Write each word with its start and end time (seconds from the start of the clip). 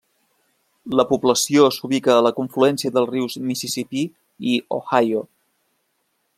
La 0.99 1.03
població 1.09 1.67
s'ubica 1.75 2.15
a 2.15 2.23
la 2.29 2.33
confluència 2.39 2.95
dels 2.97 3.11
rius 3.11 3.37
Mississipí 3.51 4.05
i 4.55 4.59
Ohio. 4.79 5.23